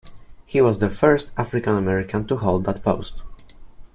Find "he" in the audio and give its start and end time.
0.47-0.61